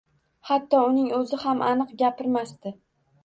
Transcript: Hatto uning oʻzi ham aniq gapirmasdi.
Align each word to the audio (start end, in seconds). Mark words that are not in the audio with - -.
Hatto 0.49 0.79
uning 0.85 1.11
oʻzi 1.17 1.39
ham 1.43 1.61
aniq 1.67 1.93
gapirmasdi. 2.01 2.73